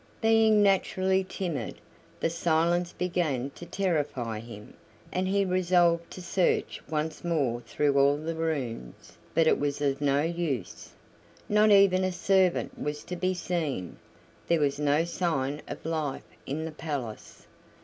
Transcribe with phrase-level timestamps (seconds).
[0.21, 1.75] Being naturally timid,
[2.19, 4.73] the silence began to terrify him,
[5.11, 10.01] and he resolved to search once more through all the rooms; but it was of
[10.01, 10.89] no use.
[11.47, 13.97] Not even a servant was to be seen;
[14.47, 17.45] there was no sign of life in the palace!